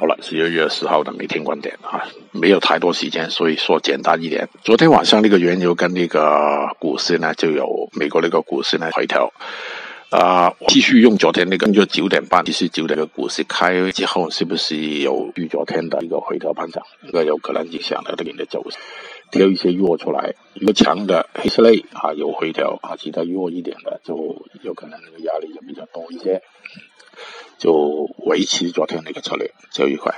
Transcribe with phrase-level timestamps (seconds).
[0.00, 4.48] 好了，十二月十号的每天观点啊，没有太多时间，所以说简单一点。
[4.62, 9.32] 昨天晚上那个原油跟那个股市呢，就有美国那个股市呢回调，
[10.10, 16.84] 啊，继续用昨天那个就九点半，其实九点的股市开之后，是不是有比昨天的一个回调盘涨？
[17.04, 18.76] 这个有可能影响了这边的走势，
[19.32, 26.40] 挑一些弱出来，一个强的黑色类啊有回调啊，其他弱一点的就有可能那个压力就比较多一些。
[27.58, 30.14] 就维持昨天那个策略，就一块。